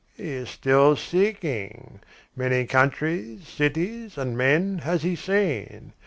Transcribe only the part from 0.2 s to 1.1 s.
is still